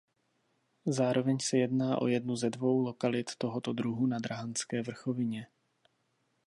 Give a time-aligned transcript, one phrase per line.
[0.85, 5.47] Zároveň se jedná o jednu ze dvou lokalit tohoto druhu na Drahanské vrchovině.